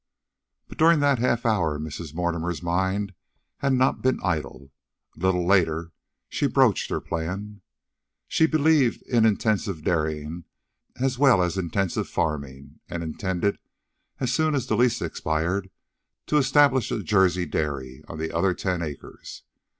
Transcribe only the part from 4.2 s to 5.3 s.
idle. A